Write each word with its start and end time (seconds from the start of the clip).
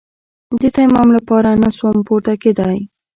د 0.61 0.63
تيمم 0.75 1.09
لپاره 1.17 1.47
هم 1.51 1.59
نسوم 1.65 1.97
پورته 2.07 2.33
کېداى. 2.43 2.79